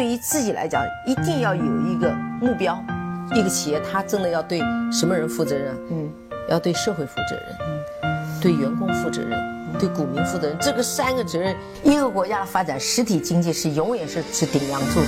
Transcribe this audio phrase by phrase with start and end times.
[0.00, 2.10] 对于自己来讲，一定要有一个
[2.40, 2.82] 目标。
[3.34, 4.58] 一个企业，它真的要对
[4.90, 5.76] 什么人负责任？
[5.90, 6.10] 嗯，
[6.48, 7.44] 要对社会负责任，
[8.04, 9.38] 嗯，对员工负责任，
[9.78, 10.56] 对股民负责任。
[10.58, 15.00] 这个三个责任，一个国家的发展，实体经济是永远是是顶梁柱。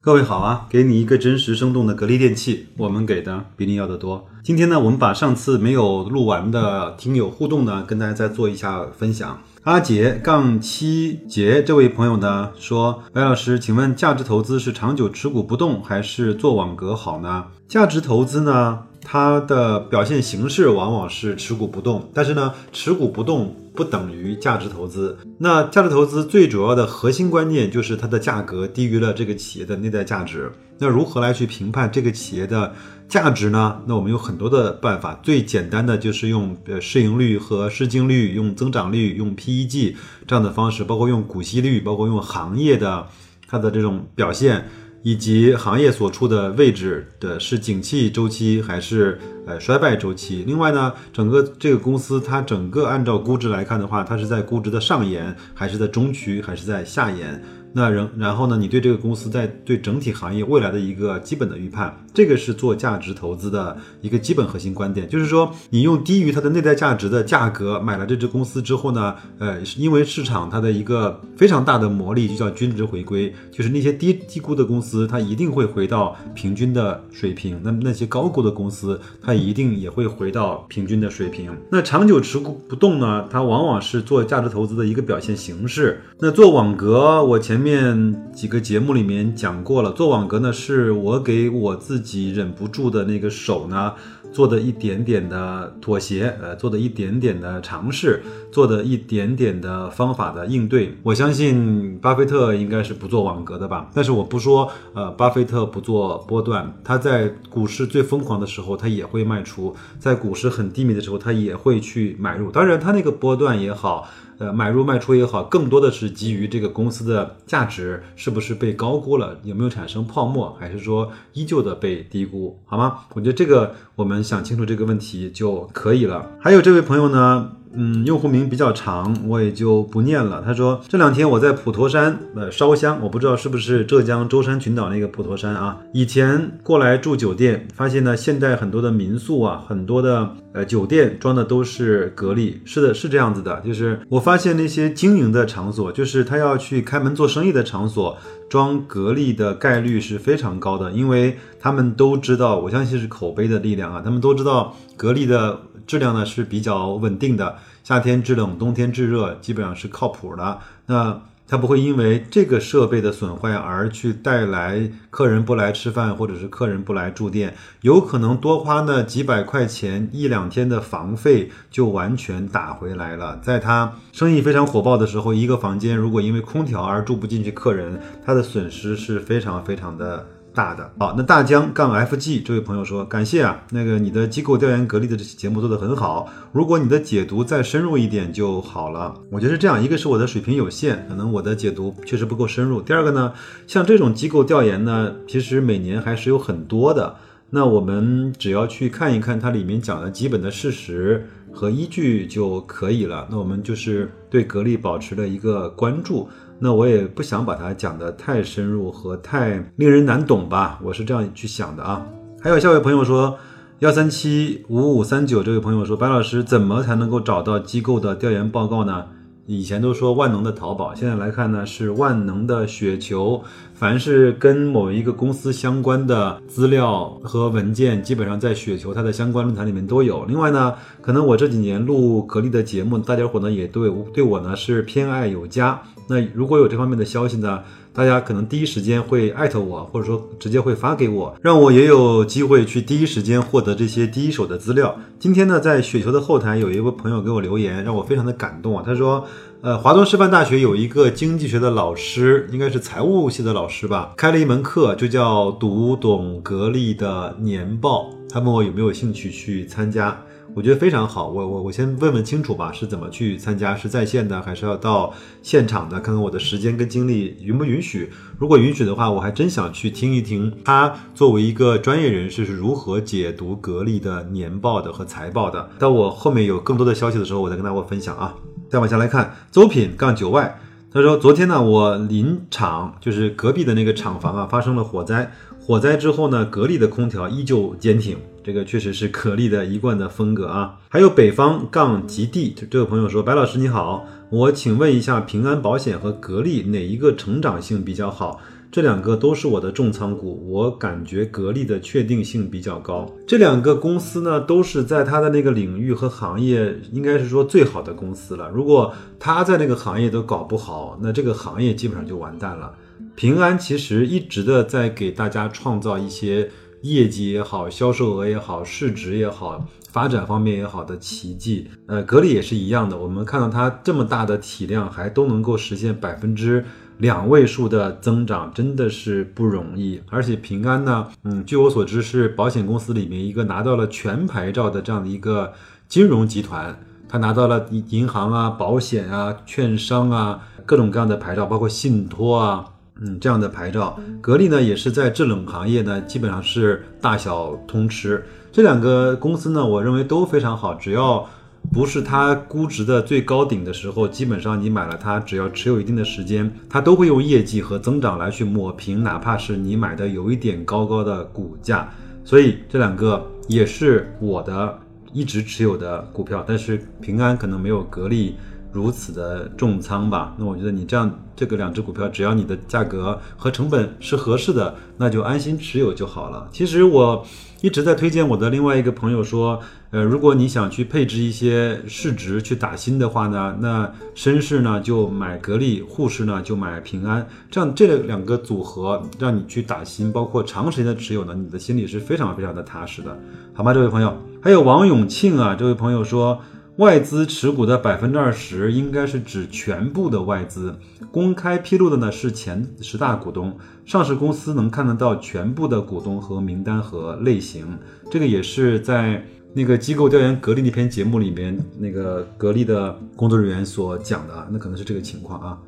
[0.00, 4.28] 各位好啊，给你一个真实生动的格力电器，我们给的比你要的多。
[4.44, 9.42] 今天呢，我们把上次没有录完的听友互动呢，跟大家再做一下分享。
[9.66, 17.46] 阿杰杠七杰这位朋友呢说：“白老师，请问价值投资是长久持股不动，还是做网格好呢？
[17.66, 25.18] 价值投资呢，它的表现形式往往是持股不动，但是呢，持股不动。”不等于价值投资。
[25.36, 30.50] 那价值投资最主要的核心观念就是它的价格低于了这个企业的内在价值。
[30.78, 32.74] 那如何来去评判这个企业的
[33.06, 33.82] 价值呢？
[33.84, 35.20] 那我们有很多的办法。
[35.22, 39.94] 最简单的就是用呃市盈率和市净率，用增长率，用 PEG
[40.26, 43.06] 这样的方式，包括用股息率，包括用行业的
[43.46, 44.70] 它的这种表现。
[45.06, 50.42] 以及行业所处的位置的是景气周期还是呃衰败周期？
[50.44, 57.40] 另外呢，整个这个公司它整个按照估值来看的话，它是在估值的上沿，还是在中区，还是在下沿？
[57.76, 58.56] 那然然后呢？
[58.56, 81.54] 你对这个公司在对整体行业未来的一个基本的预判，这个是做价值投资的一个基本核心观点，就是说你用低于它的内在价值的价格买了这只公司之后呢，呃，因为市场它的一个非常大的魔力就叫均值回归，就是那些低低估的公司它一定会回到平均的水平，那那些高估的公司它一定也会回到平均的水平。
[81.70, 86.00] 那长久持股不动呢，它往往是做价值投资的一个表现形式。
[86.18, 88.22] 那做网格，我前面。
[88.36, 93.94] 几个节目里面讲过了，做网格呢是我给我自己忍不住的那个手呢
[94.30, 98.22] 做的一点点的妥协，呃，做的一点点的尝试，
[98.52, 100.94] 做的一点点的方法的应对。
[101.02, 112.50] 我相信巴菲特应该是不做网格的吧，但是我不说，呃，巴菲特不做波段，他在股市最疯狂的时候他也会卖出，在股市很低迷的时候他也会去买入。
[112.50, 114.06] 当然，他那个波段也好。
[114.38, 122.98] 呃，买入卖出也好，更多的是基于这个公司的价值是不是被高估了，有没有产生泡沫，还是说依旧的被低估，好吗？
[123.14, 126.30] 我觉得这个我们想清楚这个问题就可以了。
[126.40, 127.52] 还有这位朋友呢？
[127.76, 130.42] 嗯，用户名比较长，我也就不念了。
[130.44, 135.78] 他说这两天我在普陀山呃烧香，我不知道是不是浙江舟山群岛那个普陀山啊。
[135.92, 142.60] 以前过来住酒店，发现呢现在很多的民宿啊，很多的呃酒店装的都是格力。
[142.64, 143.60] 是的，是这样子的。
[143.60, 148.16] 就是我发现那些经营的场所，就是他要去开门做生意的场所，
[148.48, 155.60] 装格力的概率是非常高的，因为他们都知道，我相信是口碑的力量啊，他们都知道格力的。
[155.86, 160.58] 质量呢是比较稳定的，夏天制冷，冬天制热，基本上是靠谱的。
[160.86, 173.38] 那他不会因为这个设备的损坏而去带来客人不来吃饭，或者是客人不来住店，有可能多花那几百块钱一两天的房费就完全打回来了。
[173.42, 180.26] 在他生意非常火爆的时候，一个房间如果因为空调而住不进去客人，他的损失是非常非常的。
[180.56, 189.12] 大的好，那大江杠 FG 这位朋友说，感谢啊，那个你的机构调研格力的这期节目做得很好，如果你的解读再深入一点就好了。
[189.30, 192.80] 我觉得是这样，一个是我的水平有限，可能我的解读确实不够深入。
[192.80, 193.34] 第二个呢，
[193.66, 197.16] 像这种机构调研呢，其实每年还是有很多的，
[197.50, 203.28] 那我们只要去看一看它里面讲的基本的事实和依据就可以了。
[203.30, 206.26] 那我们就是对格力保持了一个关注。
[206.58, 212.06] 那我也不想把它讲得太深入和太令人难懂吧，我是这样去想的啊。
[212.40, 213.38] 还有下位朋友说，
[213.80, 219.04] 幺三七五五三九这位朋友说，白老师怎么才能够找到机构的调研报告呢？
[219.48, 223.44] 以前都说万能的淘宝，现在来看呢是万能的雪球。
[223.78, 230.24] 凡是跟某一个公司相关的资料和文件，基本上在雪球它的相关论坛里面都有。
[230.24, 230.72] 另外呢，
[231.02, 235.78] 可能我这几年录格力的节目，大家伙呢也对对我呢是偏爱有加。
[236.08, 237.60] 那如果有这方面的消息呢，
[237.92, 244.98] 大家可能第一时间会艾特我，或者说直接会发给我，让我也有机会去第一时间获得这些第一手的资料。
[245.18, 248.82] 今天呢，在雪球的后台有一位朋友给我留言，让我非常的感动啊。
[248.86, 249.26] 他说。
[249.66, 258.08] 呃，华东师范大学有一个经济学的老师，应该是财务系的老师吧，开了一门课，就叫读懂格力的年报。
[258.30, 260.16] 他问我有没有兴趣去参加，
[260.54, 261.26] 我觉得非常好。
[261.26, 263.74] 我我我先问问清楚吧，是怎么去参加？
[263.74, 265.98] 是在线的，还是要到现场的？
[265.98, 268.12] 看看我的时间跟精力允不允许。
[268.38, 275.68] 如果允许的话，我还真想去听一听他作为一个专业人士是如何解读格力的年报的和财报的。
[275.76, 278.32] 当我后面有更多的消息的时候，我再跟大家分享啊。
[278.68, 280.58] 再往下来看，邹品杠九 Y，
[280.92, 285.30] 他说昨天呢，我临场就是隔壁的那个厂房啊，发生了火灾。
[285.60, 290.76] 火灾之后呢，格力的空调依旧坚挺，这个确实是格力的一贯的风格啊。
[290.88, 298.40] 还有北方杠极地这位朋友说，白老师你好，我请问一下，平安保险和格力哪一个成长性比较好？
[298.70, 303.10] 这两个都是我的重仓股，我感觉格力的确定性比较高。
[303.26, 308.50] 这两个公司呢，都是在它的那个领域和行业，应该是说最好的公司了。
[308.50, 312.74] 如果它在那个行业都搞不好，那这个行业基本上就完蛋了。
[313.14, 316.50] 平安其实一直的在给大家创造一些
[316.82, 321.68] 业绩也好、销售额也好、市值也好、发展方面也好的奇迹。
[321.86, 326.62] 呃，格力也是一样的，我们看到它这么大的体量，还都能够实现百分之
[326.98, 330.00] 两位数的增长，真的是不容易。
[330.10, 335.52] 而且平安呢，嗯，据我所知是保险公司里面一个拿到了全牌照的这样的一个
[335.88, 336.78] 金融集团，
[337.08, 342.64] 它拿到了银行啊、保险啊、券商啊各种各样的牌照，包括信托啊。
[342.98, 348.24] 嗯，这样的牌照，格力呢也是在制冷行业呢，基本上是大小通吃。
[348.50, 350.74] 这两个公司呢，我认为都非常好。
[350.74, 351.28] 只要
[351.76, 361.92] 不是它估值的最高顶的时候，基本上你买了它，只要持有一定的时间，它都会用业绩和增长来去抹平，哪怕是你买的有一点高高的股价。
[362.24, 364.78] 所以这两个也是我的
[365.12, 368.36] 一直持有的股票，但是平安可能没有格力。
[368.76, 376.46] 如此的重仓吧，那我觉得你这样这个两只股票，只要你的价格和成本是合适的，那就安心持有就好了。
[376.52, 377.24] 其实我
[377.62, 379.58] 一直在推荐我的另外一个朋友说，
[379.92, 393.18] 呃，如果你想去配置一些市值去打新的话呢，那绅士呢就买格力，护士呢就买平安，这样这两个组合让你去打新，包括长时间的持有呢，你的心里是非常非常的踏实的，
[393.54, 393.72] 好吗？
[393.72, 396.42] 这位朋友，还有王永庆啊，这位朋友说。
[396.76, 400.76] 外资持股的百分之二十，应该是指全部的外资。
[401.10, 403.56] 公开披露的呢是前十大股东，
[403.86, 407.66] 上市公司能看得到全部的股东和名单和类型。
[408.10, 409.24] 这个也是在
[409.54, 415.58] 那个机构调研格力那篇节目里面，那个格力的工作人员所讲的，那可能是这个情况啊。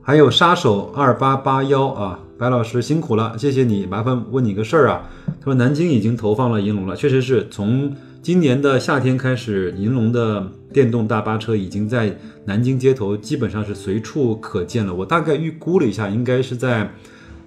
[0.00, 3.84] 还有杀手二八八幺啊，白老师辛苦了，谢谢你。
[3.84, 5.10] 麻烦问你个事儿啊，
[5.40, 7.92] 他说南京已经投放了银龙了，确实是从。
[8.26, 14.92] 今年的夏天开始，银龙的电动大巴车已经在南京街头基本上是随处可见了。
[14.92, 16.92] 我大概预估了一下，应该是在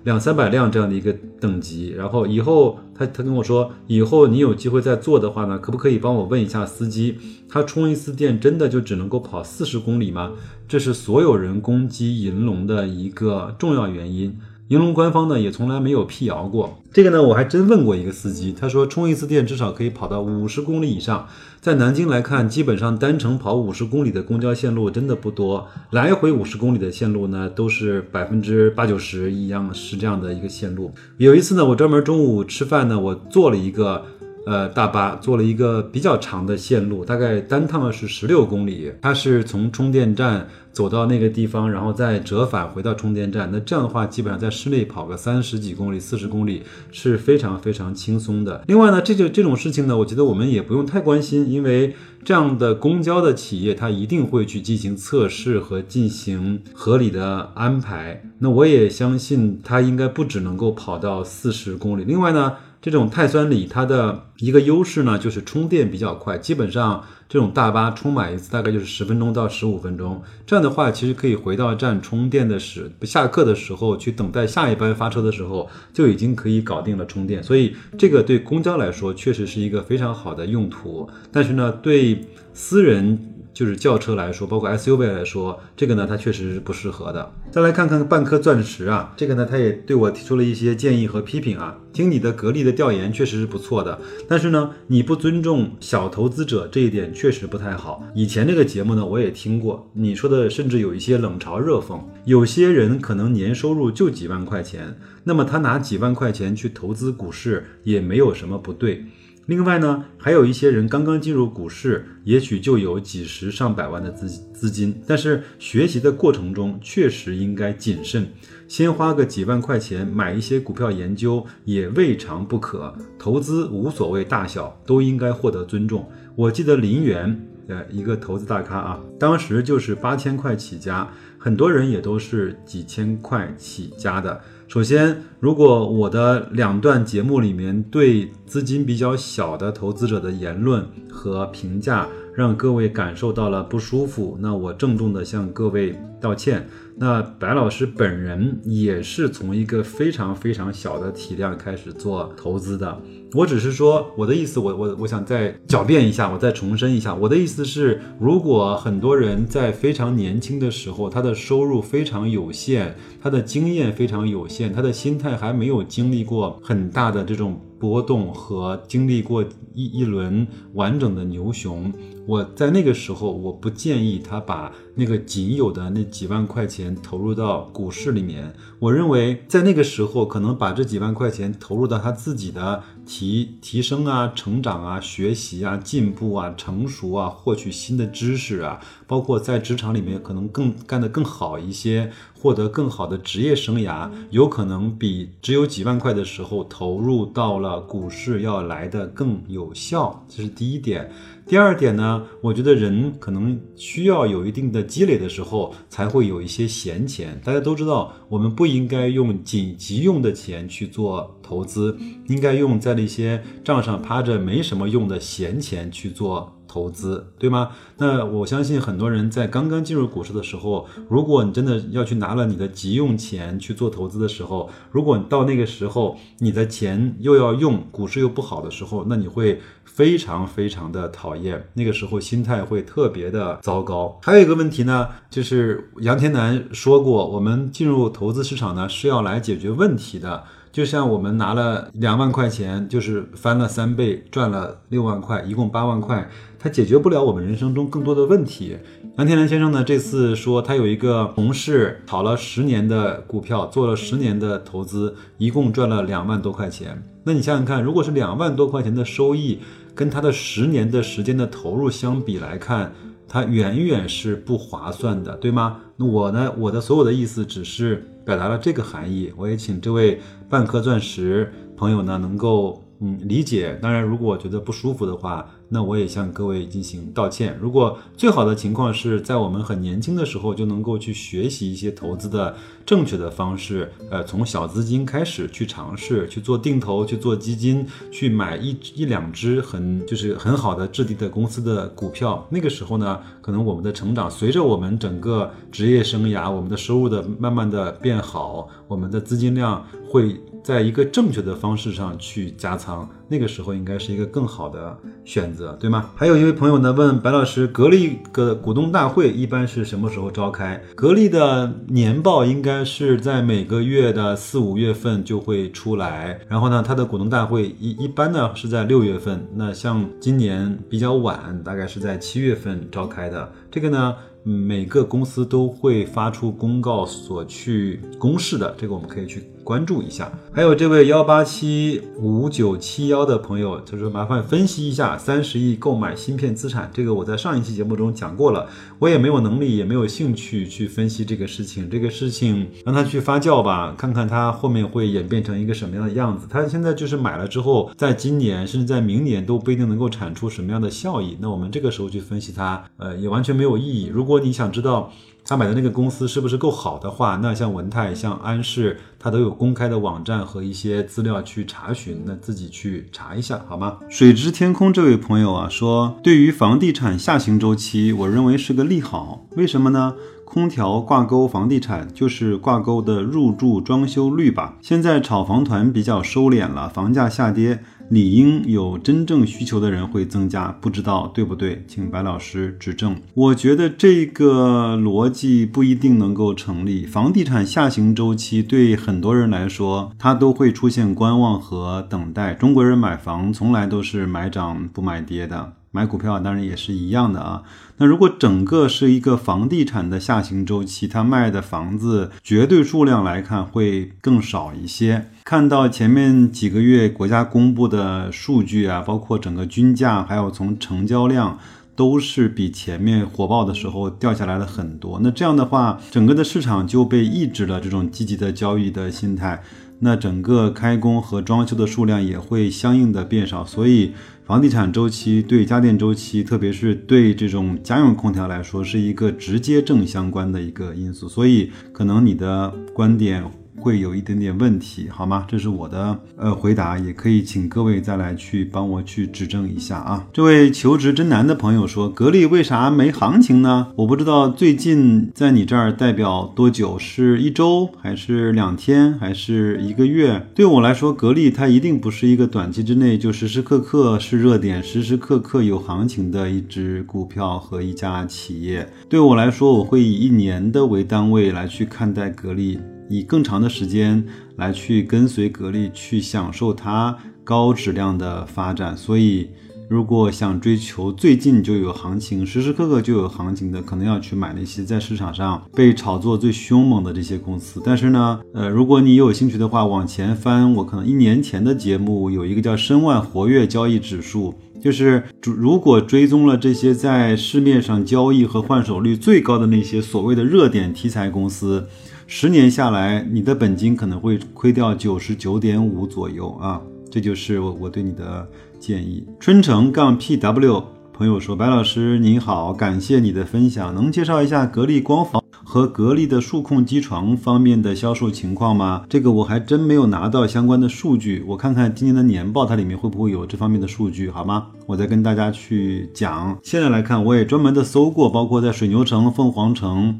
[0.05, 1.89] 两三百辆这样的一个等级。
[1.89, 7.17] 然后以后他他跟我说，以后你有机会再做的话呢，可不可以帮我问一下司机，
[7.49, 10.31] 他充一次电真的就只能够跑四十公里吗？
[10.65, 14.39] 这是所有人攻击银龙的一个重要原因。
[14.69, 21.27] 银龙官方呢也从来没有辟谣过这个呢，我还真问过一个司机，他说充一次电至少可以跑到五十公里以上。
[21.59, 30.91] 在南京来看，基本上单程跑五十公里的公交线路真的不多，来回五十公里的线路呢都是百分之八九十一样是这样的一个线路。
[31.17, 34.05] 有一次呢，我专门中午吃饭呢，我坐了一个。
[34.45, 38.91] 呃，大巴做了一个比较长的线路，大概单趟是十六公里。
[38.99, 40.47] 它是从充电站
[40.79, 43.49] 走到那个地方，然后再折返回到充电站。
[43.51, 48.63] 那这样的话，基本上在室内跑个三十几公里、四十公里是非常非常轻松的。
[48.65, 51.93] 另外呢，这就这种事情呢，我觉得我们也不用太关心，因为
[52.23, 58.23] 这样的公交的企业，它一定会去进行测试和进行合理的安排。
[58.37, 62.05] 那我也相信，它应该不只能够跑到四十公里。
[62.05, 62.53] 另外呢。
[62.81, 70.21] 这种碳酸锂它的一个优势呢，就是充电比较快，基本上这种大巴充满一次大概就是十分钟到十五分钟。
[70.47, 77.43] 这样的话，其实可以回到站充电的时，下课的时候去等待下一班发车的时候，就已经可以搞定了充电。
[77.43, 81.09] 所以这个对公交来说确实是一个非常好的用途。
[81.31, 83.35] 但是呢，对私人。
[83.53, 87.31] 就是轿车来说，包括 SUV 来说，这个呢，它确实是不适合的。
[87.51, 91.77] 再来看看半颗钻石啊，这个呢，他也对我提出了一些建议和批评啊。
[91.91, 98.03] 听你的格力的调研确实是不错的，但是呢，你不尊重小投资者这一点确实不太好。
[98.13, 101.99] 以前这个节目呢，我也听过你说的，甚至有一些冷嘲热讽。
[102.25, 109.03] 有些人可能年收入就几万块钱，那么他拿几万块钱去投资股市也没有什么不对。
[109.49, 118.27] 另外呢，还有一些人刚刚进入股市，也许就有几十上百万的资资金，但是学习的过程中确实应该谨慎，
[118.67, 122.95] 先花个几万块钱买一些股票研究也未尝不可。
[123.17, 126.07] 投资无所谓大小，都应该获得尊重。
[126.35, 134.39] 我记得林园呃一个投资大咖啊，当时就是八千块起家，很多人也都是几千块起家的。
[134.69, 146.69] 首先，如果我的两段节目里面对资金比较小的投资者的言论和评价让各位感受到了不舒服，那我郑重的向各位道歉。
[146.95, 152.95] 那白老师本人也是从一个非常非常小的体量开始做投资的。
[153.33, 167.59] 我只是说我的意思，我我我想再狡辩一下，我再重申一下，我的意思是，如果很多人在非常年轻的时候，他的收入非常有限，他的经验非常有限，他的心态还没有经历过很大的这种。
[167.79, 169.41] 波动和经历过
[169.73, 171.89] 一一轮完整的牛熊，
[172.27, 174.69] 我在那个时候，我不建议他把
[174.99, 178.53] 那个仅有的那几万块钱投入到股市里面。
[178.77, 192.11] 我认为在那个时候，可能把这几万块钱投入到他自己的提提升啊、成长啊、学习啊、进步啊、成熟啊、获取新的知识啊，包括在职场里面可能更干得更好一些。
[192.41, 200.25] 获得更好的职业生涯，有可能比只有几万块的时候投入到了股市要来的更有效。
[200.29, 201.11] 这是第一点。
[201.49, 207.41] 第二点呢，我觉得人可能需要有一定的积累的时候，才会有一些闲钱。
[207.43, 216.55] 大家都知道，我们不应该用紧急用的钱去做投资，应该用在那些账上趴着没什么用的闲钱去做。
[216.69, 217.71] 投资对吗？
[217.97, 234.19] 那我相信很多人在刚刚进入股市的时候，如果你真的要去拿了你的急用钱去做投资的时候，如果到那个时候你的钱又要用，股市又不好的时候，那你会非常非常的讨厌，那个时候心态会特别的糟糕。
[234.21, 240.43] 还有一个问题呢，就是杨天南说过，我们进入投资市场呢是要来解决问题的。
[240.79, 248.77] 就像我们拿了两万块钱，就是翻了三倍，赚了六万块，一共八万块，它解决不了我们人生中更多的问题。
[249.17, 257.03] 杨天南先生呢，这次说他有一个同事炒了十年的股票，做了十年的投资，一共赚了两万多块钱。
[257.25, 259.59] 那你想想看，如果是两万多块钱的收益，
[259.93, 262.93] 跟他的十年的时间的投入相比来看，
[263.29, 265.79] 它远远是不划算的，对吗？
[265.95, 268.03] 那我呢，我的所有的意思只是。
[268.25, 273.79] 表达了这个含义，我也请这位半颗钻石朋友呢能够嗯理解。
[273.81, 275.49] 当然，如果觉得不舒服的话。
[275.69, 277.57] 那我也向各位进行道歉。
[277.61, 292.45] 如果最好的情况是在我们很年轻的时候就能够去学习一些投资的正确的方式，呃，从小资金开始去尝试去做定投，去做基金，去买一一两只很就是很好的质地的公司的股票。
[292.49, 303.07] 那个时候呢，可能我们的成长随着我们整个职业生涯，我们的收入的慢慢的变好，我们的资金量会在一个正确的方式上去加仓。
[303.31, 305.77] 那个时候应该是一个更好的选择。
[305.79, 306.09] 对吗？
[306.15, 310.81] 还有一位朋友呢问白老师，格力的股东大会一般是什么时候召开？
[310.95, 323.51] 格力的年报应该是在每个月的四五月份就会出来，然后呢，它的股东大会一一般呢是在六月份，那像今年比较晚，大概是在七月份召开的。
[323.69, 324.15] 这个呢。
[324.41, 330.31] 每个公司都会发出公告所去公示的，这个我们可以去关注一下。
[330.51, 341.87] 还有这位幺八七五九七幺的朋友，他说麻烦分析一下三十亿购买芯片资产，这个我在上一期节目中讲过了，我也没有能力，也没有兴趣去分析这个事情。
[341.87, 346.47] 这个事情让他去发酵吧，看看他后面会演变成一个什么样的样子。
[346.49, 351.37] 他现在就是买了之后，在今年甚至在明年都不一定能够产出什么样的效益。
[351.39, 354.07] 那我们这个时候去分析它，呃，也完全没有意义。
[354.11, 355.11] 如果你想知道
[355.45, 363.97] 他买的那个公司是不是够好的话，那像文泰、像安氏，他都有公开的网站和一些资料去查询，那自己去查一下好吗？
[364.09, 369.45] 水之天空这位朋友啊说，对于房地产下行周期，我认为是个利好。
[369.55, 370.13] 为什么呢？
[370.45, 374.77] 空调挂钩房地产就是挂钩的入住装修率吧。
[374.81, 377.83] 现在炒房团比较收敛了，房价下跌。
[378.09, 381.83] 理应有真正需求的人会增加，不知道对不对？
[381.87, 383.15] 请白老师指正。
[383.35, 387.05] 我觉得这个逻辑不一定能够成立。
[387.05, 392.53] 房地产下行周期对很多人来说，他都会出现观望和等待。
[392.55, 395.73] 中国人买房从来都是买涨不买跌的。
[395.91, 397.63] 买股票当然也是一样的啊。
[397.97, 405.29] 那如果整个是一个房地产的下行周期，它卖的房子绝对数量来看会更少一些。
[405.43, 411.57] 看到前面几个月国家公布的数据啊，包括整个均价，还有从成交量，
[411.95, 415.19] 都是比前面火爆的时候掉下来了很多。
[415.21, 419.61] 那这样的话，整个的市场就被抑制了这种积极的交易的心态。
[419.99, 424.13] 那整个开工和装修的数量也会相应的变少，所以
[424.45, 431.27] 房地产周期对家电周期，特别是对这种家用空调来说，是一个直接正相关的一个因素。
[431.27, 433.43] 所以可能你的观点
[433.79, 435.45] 会有一点点问题，好吗？
[435.47, 440.27] 这是我的呃回答，也可以请各位再来去帮我去指正一下啊。
[440.33, 443.87] 这位求职真难的朋友说，格力为啥没行情呢？
[443.95, 450.47] 我不知道最近在你这儿代表多久，是一周还是两天还是一个月？
[450.53, 458.87] 对我来说，格力它一定不是一个短期之内就时时刻刻是热点、时时刻刻有行情的一只股票和一家企业。
[459.07, 462.79] 对我来说，我会以一年的为单位来去看待格力。
[463.09, 464.23] 以更长的时间
[464.55, 468.95] 来去跟随格力，去享受它高质量的发展。
[468.95, 469.49] 所以，
[469.89, 477.81] 如果想追求最近就有行情、时时刻刻就有行情的，可能要去买那些在市场上被炒作最凶猛的这些公司。
[477.83, 491.87] 但是呢，呃，如果你有兴趣的话，往前翻，我可能一年前的节目有一个叫“申万活跃交易指数”，就是如果追踪了这些在市面上交易和换手率最高的那些所谓的热点题材公司。
[492.31, 496.79] 十年下来，你的本金可能会亏掉九十九点五左右啊！
[497.09, 498.47] 这就是我我对你的
[498.79, 499.25] 建议。
[499.39, 509.05] 春城杠 P W 朋友说：“白老师您好，感谢你的分享，能介绍一下格力光伏和格力的数控机床方面的销售情况吗？
[509.09, 514.67] 这个我还真没有拿到相关的数据，我看看今年的年报它里面会不会有这方面的数据，好吗？
[514.85, 516.55] 我再跟大家去讲。
[516.61, 520.19] 现在来看，我也专门的搜过，包括在水牛城、凤凰城。”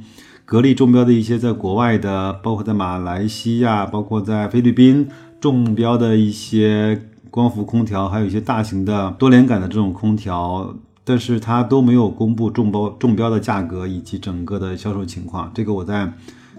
[0.49, 5.07] 格力中标的一些在国外的，包括在马来西亚，包括在菲律宾
[5.39, 15.51] 中标的一些光伏空调，还有一些大型的多连杆的这种空调，但是它都没有公布中包中标的价格以及整个的销售情况。
[15.53, 16.11] 这个我在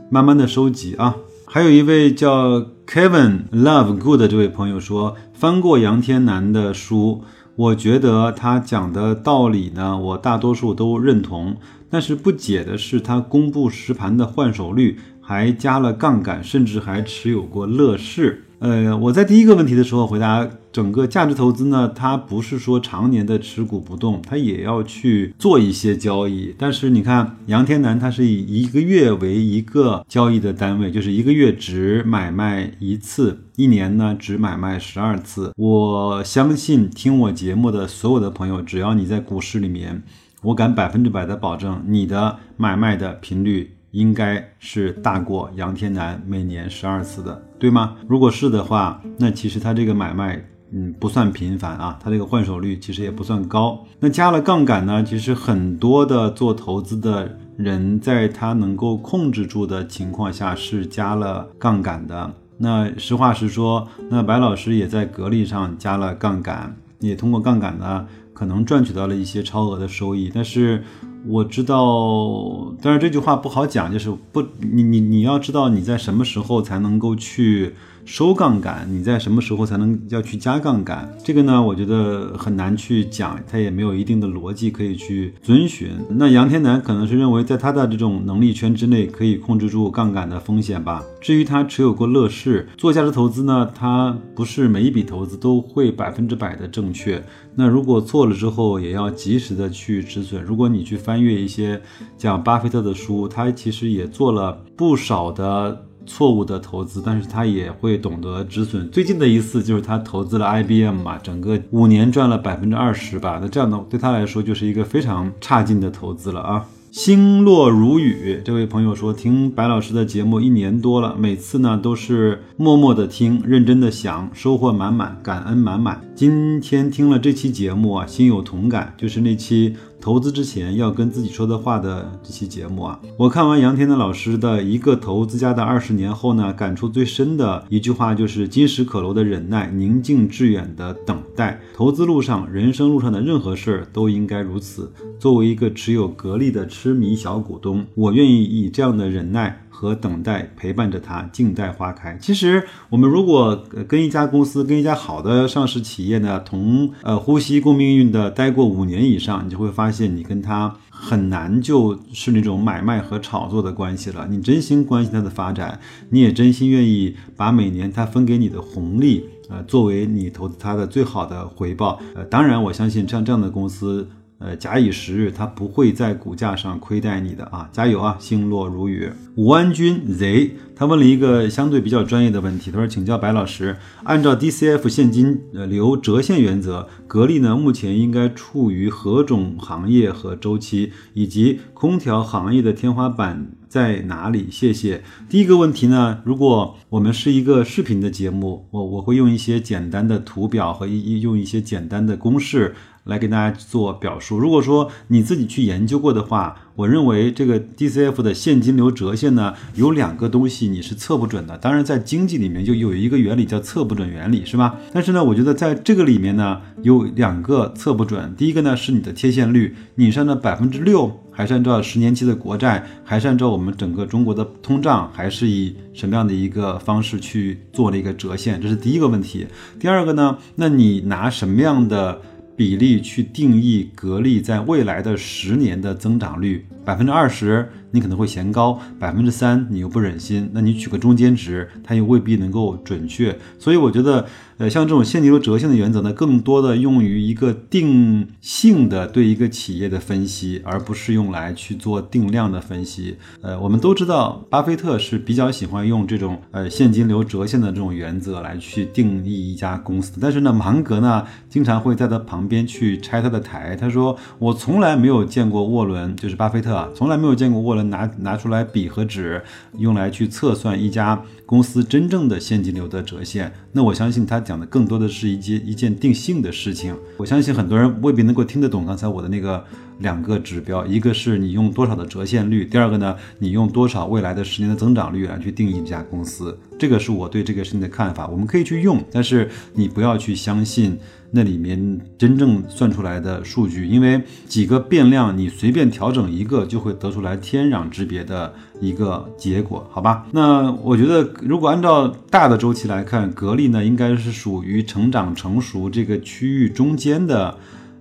[0.09, 1.17] 慢慢的收集啊。
[1.45, 7.25] 还有一位叫 Kevin Love Good 这位朋友说，翻过杨天南的书，
[7.61, 11.59] 我觉得他讲的道理呢，我大多数都认同。
[11.91, 14.99] 但是不解的是，他公布实盘的换手率，
[15.31, 18.43] 还加了杠杆，甚至还持有过乐视。
[18.59, 26.53] 呃，我在第一个问题的时候回答，整个价值投资呢，它不是说常年的持股不动，它也要去做一些交易。
[26.59, 35.53] 但是你看，杨天南他是以一个月为一个交易的单位，就是一个月只买卖一次，一年呢只买卖十二次。
[35.57, 40.03] 我相信听我节目的所有的朋友，只要你在股市里面。
[40.43, 47.97] 我敢百分之百的保证，你的买卖的频率应该是大过杨天南每年十二次的，对吗？
[48.07, 53.85] 如果是的话，那其实他这个买卖，嗯，不算频繁啊，他这个换手率其实也不算高。
[53.99, 55.03] 那加了杠杆呢？
[55.03, 62.33] 其实很多的做投资的人，在他能够控制住的情况下是加了杠杆的。
[62.59, 68.07] 那实话实说，那白老师也在格力上加了杠杆，也通过杠杆呢。
[68.33, 70.83] 可能赚取到了一些超额的收益，但是
[71.27, 77.75] 我知道，但是这句话不好讲，就是不，你你你要知道你在什么时候才能够去。
[78.07, 81.09] 收杠杆，你在什么时候才能要去加杠杆？
[81.23, 85.91] 这个呢，我觉得很难去讲，它也没有一定的逻辑可以去遵循。
[86.09, 91.05] 那杨天南可能是认为，在他的这种能力圈之内，可以控制住杠杆的风险吧。
[91.21, 97.23] 至于他持有过乐视做价值投资呢，他不是每一笔投资都会百分之百的正确。
[97.61, 100.43] 那如果做了之后，也要及时的去止损。
[100.43, 101.81] 如果你去翻阅一些
[102.17, 105.87] 讲巴菲特的书，他其实也做了不少的。
[106.07, 108.91] 错误的投资，但是他也会懂得止损。
[108.91, 113.39] 最近的一次就是他投资了 IBM 嘛，整个五年赚了百分之二十吧。
[113.41, 116.67] 那这样的对他来说就是一个非常差劲的投资了啊。
[116.91, 126.01] 星落如雨，这位朋友说听白老师的节目一年多了，每次呢都是默默的听，认真的想，收获满满，感恩满满。
[126.17, 129.77] 今天听了这期节目啊，心有同感，就是那期。
[130.01, 141.61] 投资之前要跟自己说的话的这期节目啊，我看完杨天的老师的一个投资家的二十年后呢，感触最深的一句话就是金石可镂的忍耐，宁静致远的等待。
[141.75, 144.91] 投资路上，人生路上的任何事儿都应该如此。
[145.19, 149.67] 作为一个持有格力的痴迷小股东，我愿意以这样的忍耐。
[149.81, 152.15] 和等待陪伴着它，静待花开。
[152.21, 164.29] 其实，我们如果跟一家公司、跟一家好的上市企业呢，同呃呼吸共命运的待过五年以上，你就会发现，你跟他很难就是那种买卖和炒作的关系了。
[164.29, 171.99] 你真心关心它的发展，你也真心愿意把每年它分给你的红利，呃，作为你投资它的最好的回报。
[172.15, 174.07] 呃，当然，我相信像这样的公司。
[174.41, 177.69] 呃，假以时日，它不会在股价上亏待你的啊！
[177.73, 178.17] 加油啊！
[178.19, 194.49] 星落如雨，武安君 Z，他问了一个相对比较专业的问题，他说：“请教白老师，按照 DCF 现金流折现原则，格力呢目前应该处于何种行业和周期，以及空调行业的天花板在哪里？
[194.51, 195.03] 谢谢。
[195.29, 202.75] 第一个问题呢，如果我们是一个视频的节目，我我会用一些简单的图表和一用一些简单的公式。
[203.11, 204.39] 来给大家做表述。
[204.39, 211.59] 如果说你自己去研究过的话，我认为这个 DCF 的现金流折现呢，有两个东西你是测不准的。
[211.59, 214.77] 当然，在经济里面就有一个原理叫测不准原理，是吧？
[214.93, 218.33] 但是呢，我觉得在这个里面呢，有两个测不准。
[218.37, 228.59] 第一个呢是你的贴现率，你是按照百分之六，还是按照十年期的国债，还是按照我们整个中国的通胀，还是以什么样的一个方式去做了一个折现？
[228.61, 229.47] 这是第一个问题。
[229.79, 232.23] 第二个呢，那你拿什么样的？
[232.61, 237.67] 比例去定义格力在未来的十年的增长率，百分之二十。
[237.93, 243.39] 你可能会嫌高百分之三，你又不忍心，那你取个中间值，它又未必能够准确。
[243.59, 244.27] 所以我觉得，
[244.59, 253.17] 呃，像这种现金流折现的原则呢，更多的用于一个定性的对一个企业的分析，而不是用来去做定量的分析。
[253.41, 260.19] 呃，我们都知道，巴菲特是比较喜欢用这种呃现金流折现的这种原则来去定义一家公司。
[260.21, 263.75] 但是呢，芒格呢，经常会在他旁边去拆他的台。
[263.75, 269.43] 他说：“我从来没有见过沃伦，就是巴菲特啊，从来没有见过沃伦。”拿拿出来笔和纸，
[269.79, 273.53] 用来去测算一家公司真正的现金流的折现。
[273.73, 276.97] 那我相信他讲的更多的是一件一件定性的事情。
[277.17, 279.65] 我相信很多人未必能够听得懂刚才我的那个
[279.99, 286.59] 两个指标，一个是你用多少的折现率，第二个呢，你用多少未来的十年的增长率来去定义一家公司。
[286.79, 288.27] 这个是我对这个事情的看法。
[288.29, 290.99] 我们可以去用，但是你不要去相信。
[291.33, 300.27] 那里面真正算出来的数据，因为几个变量你随便调整一个，就会得出来天壤之别的一个结果，好吧？
[300.33, 307.57] 那我觉得，如果按照大的周期来看，格力呢应该是属于成长成熟这个区域中间的。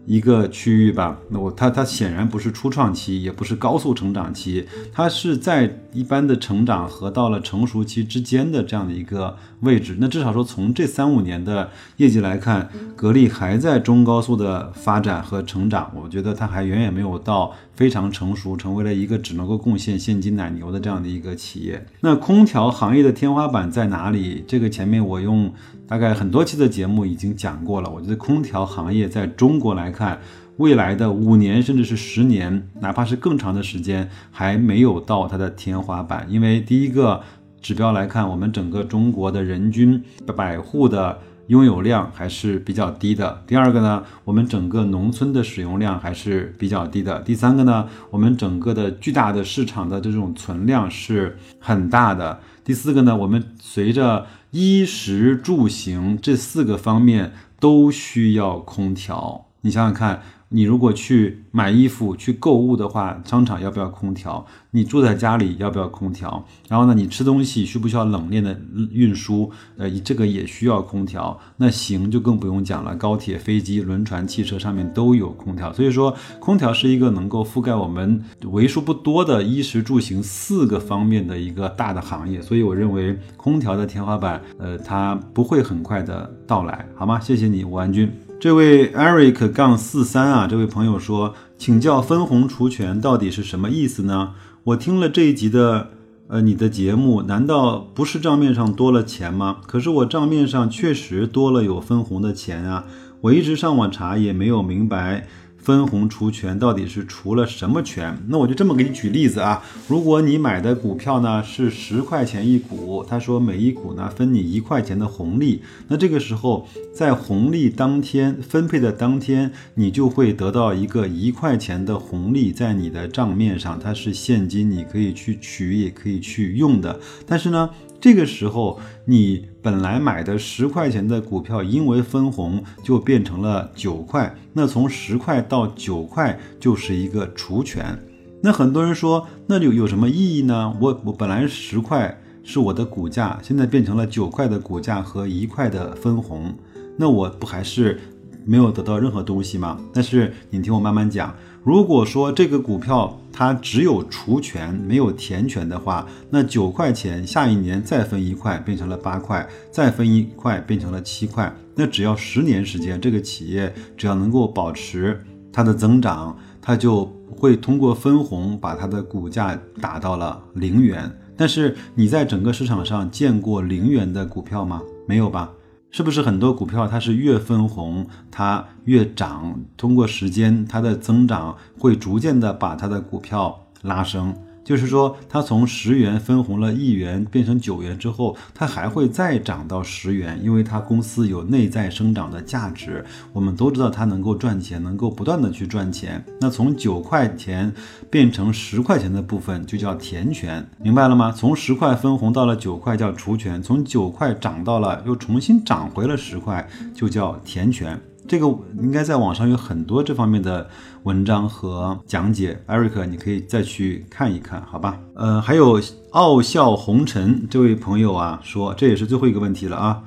[0.06, 9.98] 一个区域吧，那我它它显然不是初创期，也不是高速成长期，它是在一般的成长和到了成熟期之间的这样的一个位置。
[10.00, 21.86] 那至少说从这三五年的业绩来看，格力还在中高速的发展和成长，我觉得它还远远没有到非常成熟，成为了一个只能够贡献现金奶牛的这样的一个企业。
[22.02, 24.44] 那空调行业的天花板在哪里？
[24.48, 25.54] 这个前面我用。
[25.90, 27.90] 大概很多期的节目已经讲过了。
[27.90, 30.20] 我觉得空调行业在中国来看，
[30.60, 36.28] 未来的五年甚至是十年，哪怕是更长的时间，还没有到它的天花板。
[36.30, 37.22] 因为第一个
[37.62, 40.04] 指标来看，我们整个中国的人均
[40.36, 41.18] 百户的
[41.48, 43.42] 拥有量还是比较低的。
[43.48, 47.22] 第二个呢，我们整个农村的使用量还是比较低的。
[47.22, 52.38] 第三个呢，我们整个的巨大的市场的这种存量是很大的。
[52.66, 60.22] 第四个呢，我们随着衣食住行这四个方面都需要空调，你想想看。
[60.52, 64.46] 你如果去买衣服、去购物的话，商场要不要空调？
[64.72, 66.44] 你住在家里要不要空调？
[66.68, 68.60] 然后呢，你吃东西需不需要冷链的
[68.92, 69.52] 运输？
[69.78, 71.40] 呃，这个也需要空调。
[71.58, 75.72] 那行就更不用讲了，高铁、飞机、轮船、汽车上面都有空调。
[75.72, 82.42] 所以说，空调是一个能够覆盖我们为数不多的衣食住行四个方面的一个大的行业。
[82.42, 87.20] 所以我认为空调的天花板，呃，它不会很快的到来，好吗？
[87.20, 88.12] 谢谢你，吴安军。
[88.40, 94.32] 这位 Eric 杠四三啊，这位朋友说，请教分红除权到底是什么意思呢？
[94.64, 95.90] 我听了这一集的，
[96.30, 99.58] 呃，你的节目，难道不是账面上多了钱吗？
[99.68, 102.86] 可是我账面上确实多了有分红的钱啊，
[103.20, 105.28] 我一直上网查也没有明白。
[105.70, 108.18] 分红除权到底是除了什么权？
[108.28, 109.64] 那我就这么给你举例子啊。
[109.88, 127.00] 如果你买的股票呢是十块钱一股，他说每一股呢分你一块钱的红利，那这个时候在红利当天分配的当天，你就会得到一个一块钱的红利在你的账面上，它是现金，你可以去取也可以去用的。
[127.28, 127.70] 但是呢。
[128.02, 134.34] 这个时候，你本来买的十块钱的股票，因为分红就变成了九块。
[134.54, 137.98] 那从十块到九块就是一个除权。
[138.42, 140.74] 那很多人说，那就有什么意义呢？
[140.80, 146.54] 我我本来十块是我的股价，现在变成了九块的股价和一块的分红，
[146.96, 148.00] 那我不还是
[148.46, 149.78] 没有得到任何东西吗？
[149.94, 151.36] 但是你听我慢慢讲。
[151.64, 161.54] 如果说这个股票它只有除权没有填权的话，那九块钱下一年再分一块变成了八块，再分一块变成了七块。
[161.76, 165.20] 那只要十年时间，这个企业只要能够保持
[165.52, 171.12] 它的增长，它就会通过分红把它的股价打到了零元。
[171.38, 174.82] 但是你在整个市场上见过零元的股票吗？
[175.08, 175.52] 没有吧？
[175.92, 179.60] 是不是很多股票它是越分红它越涨？
[179.76, 184.36] 通过时间它的增长会逐渐的把它的股票拉升。
[184.70, 193.04] 就是说它从十元分红了一元变成九元之后，它还会再涨到十元，因为它公司有内在生长的价值。
[193.34, 196.24] 我们都知道它能够赚钱，能够不断的去赚钱。
[196.40, 197.74] 那从九块钱
[198.12, 201.32] 变成十块钱的部分就叫填权，明白了吗？
[201.32, 208.00] 从十块分红到了九块叫除权，从九块涨到了又重新涨回了十块就叫填权。
[208.30, 208.46] 这个
[208.80, 210.70] 应该在网上有很多这方面的
[211.02, 215.00] 文章和讲解，Eric，你可以再去看一看，好吧？
[215.16, 220.04] 呃，还有傲笑红尘这位朋友啊，说这也是最后一个问题了啊。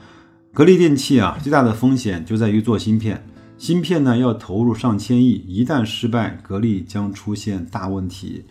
[0.55, 3.27] 格力电器啊，最大的风险就在于做芯片，
[3.59, 8.45] 芯片呢要投入上千亿，一旦失败，格力将出现大问题。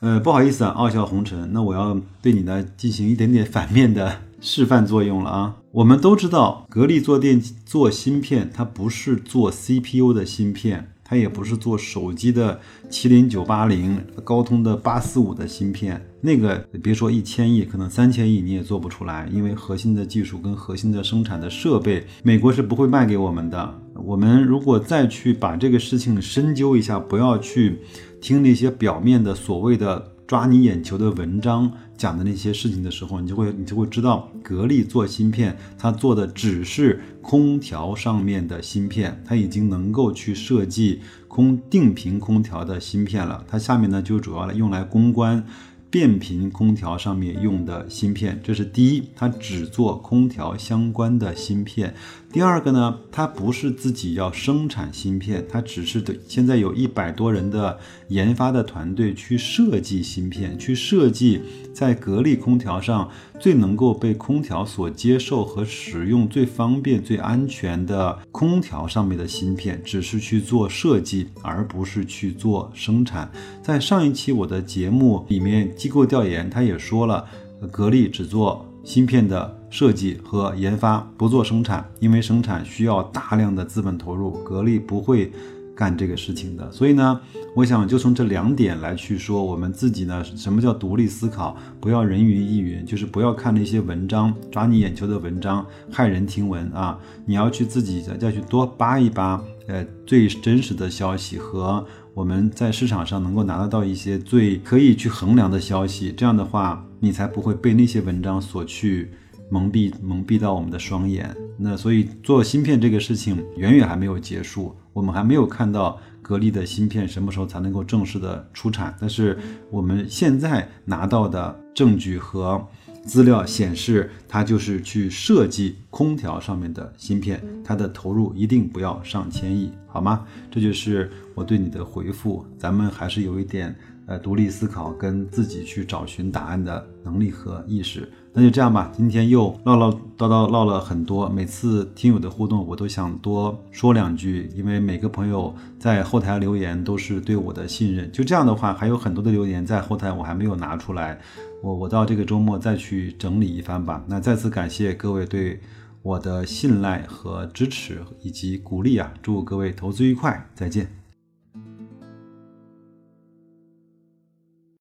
[0.00, 5.56] 呃，不好意思啊，傲笑红尘，那我要对你呢进行一点点反面的示范作用了啊。
[5.72, 16.06] 我们都知道，格力做电做芯片，它不是做 CPU 的芯片，它也不是做手机的麒麟九八零、高通的八四五的芯片。
[16.20, 23.80] 那个别说一千亿，可能三千亿你也做不出来，因为核心的技术跟核心的生产的设备，美国是不会卖给我们的。
[23.94, 27.80] 我们如果再去把这个事情深究一下，不要去
[28.20, 30.10] 听那些表面的所谓的。
[30.26, 43.44] 抓你眼球的文章讲的那些事情的时候，你就会你就会知道，格力做芯片，它做的只是空调上面的芯片，它已经能够去设计空定频空调的芯片了。
[43.48, 45.44] 它下面呢就主要用来攻关
[45.88, 51.94] 变频空调上面用的芯片，这是第一，它只做空调相关的芯片。
[52.34, 61.40] 第二个呢，它不是自己要生产芯片，它只是对现在有一百多人的研发的团队去设计芯片，去设计
[61.72, 73.30] 在格力空调上最能够被空调所接受和使用、最方便、最安全的空调上面的芯片，只是去做设计，而不是去做生产。
[73.62, 77.24] 在上一期我的节目里面，机构调研他也说了，
[77.70, 78.68] 格力只做。
[78.84, 85.32] 芯片的设计和研发不做生产，因为生产需要大量的资本投入，格力不会
[85.74, 86.70] 干这个事情的。
[86.70, 87.20] 所以呢，
[87.56, 91.56] 我想就从这两点来去说，我们自己呢，什么叫独立思考？
[91.80, 96.98] 不要人云亦云，就是不要看那些文章抓你眼球的文章，骇人听闻啊！
[97.24, 106.84] 你要去自己再去多扒一扒，呃，最真实的消息和我们在市场上能够拿得到一些最可以去衡量的消息，这样的话。
[107.00, 109.10] 你才不会被那些文章所去
[109.50, 111.36] 蒙蔽，蒙蔽到我们的双眼。
[111.58, 118.96] 那所以做芯片这个事情远远还没有结束，我们还没有看到格力的芯片什么时候才能够正式的出产。
[118.98, 119.38] 但是
[119.70, 122.66] 我们现在拿到的证据和
[123.04, 130.26] 资料显示，它就是去设计空调上面的芯片，它的投入一定不要上千亿，好吗？
[130.50, 132.44] 这就是我对你的回复。
[132.58, 133.74] 咱们还是有一点。
[134.06, 138.92] 呃，独立思考跟自己去找寻答案的能力和意识，那就这样吧。
[138.94, 148.12] 今天又唠唠叨叨唠了很多，每次听友的互动，我都想多说两句，因为每个朋友在后台留言都是对我的信任。
[148.12, 151.18] 就这样的话，还有很多的留言在后台我还没有拿出来，
[151.64, 154.04] 我我到这个周末再去整理一番吧。
[154.06, 155.58] 那再次感谢各位对
[156.02, 159.14] 我的信赖和支持以及鼓励啊！
[159.22, 161.03] 祝各位投资愉快，再见。